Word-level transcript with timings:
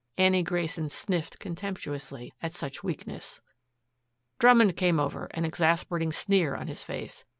Annie 0.17 0.41
Grayson 0.41 0.89
sniffed 0.89 1.37
contemptuously 1.37 2.33
at 2.41 2.53
such 2.53 2.83
weakness. 2.83 3.39
Drummond 4.39 4.75
came 4.75 4.99
over, 4.99 5.25
an 5.25 5.45
exasperating 5.45 6.11
sneer 6.11 6.55
on 6.55 6.65
his 6.65 6.83
face. 6.83 7.23